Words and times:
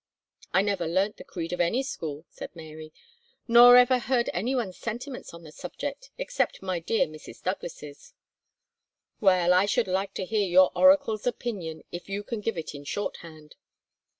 "I 0.51 0.63
never 0.63 0.87
learnt 0.87 1.17
the 1.17 1.23
creed 1.23 1.53
of 1.53 1.61
any 1.61 1.83
school," 1.83 2.25
said 2.27 2.55
Mary, 2.55 2.91
"nor 3.47 3.77
ever 3.77 3.99
heard 3.99 4.31
anyone's 4.33 4.79
sentiments 4.79 5.31
on 5.31 5.43
the 5.43 5.51
subject, 5.51 6.09
except 6.17 6.63
my 6.63 6.79
dear 6.79 7.05
Mrs. 7.05 7.43
Douglas's." 7.43 8.15
"Well, 9.19 9.53
I 9.53 9.67
should 9.67 9.87
like 9.87 10.15
to 10.15 10.25
hear 10.25 10.47
your 10.49 10.71
oracle's 10.75 11.27
opinion, 11.27 11.83
if 11.91 12.09
you 12.09 12.23
can 12.23 12.41
give 12.41 12.57
it 12.57 12.73
in 12.73 12.83
shorthand." 12.83 13.57